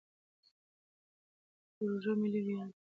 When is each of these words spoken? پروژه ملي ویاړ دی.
پروژه 1.75 2.11
ملي 2.21 2.41
ویاړ 2.45 2.67
دی. 2.73 2.79